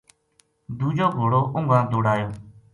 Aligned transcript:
دوجو 0.77 1.07
گھوڑو 1.17 1.41
اُنگا 1.55 1.79
دوڑایو 1.91 2.27